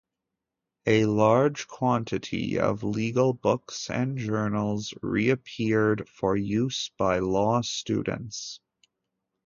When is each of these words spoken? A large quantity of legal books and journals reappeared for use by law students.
A 0.87 1.05
large 1.05 1.67
quantity 1.67 2.57
of 2.57 2.81
legal 2.83 3.33
books 3.33 3.87
and 3.91 4.17
journals 4.17 4.95
reappeared 5.03 6.09
for 6.09 6.35
use 6.35 6.89
by 6.97 7.19
law 7.19 7.61
students. 7.61 8.59